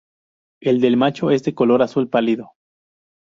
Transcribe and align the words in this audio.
El 0.63 0.81
del 0.81 0.97
macho 0.97 1.29
es 1.29 1.43
de 1.43 1.53
color 1.53 1.83
azul 1.83 2.09
pálido. 2.09 2.53